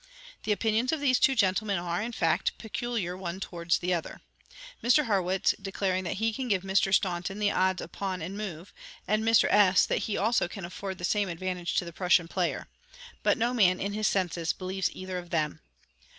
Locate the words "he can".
6.15-6.47